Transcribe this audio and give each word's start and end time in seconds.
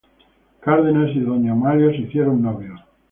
Cárdenas 0.63 1.15
y 1.15 1.19
doña 1.19 1.51
Amalia 1.51 1.91
se 1.91 1.97
hicieron 1.97 2.41
novios. 2.41 2.81